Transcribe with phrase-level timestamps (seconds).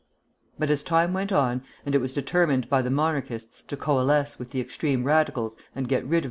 [0.57, 4.49] But as time went on, and it was determined by the Monarchists to coalesce with
[4.49, 6.19] the extreme Radicals and get rid of M.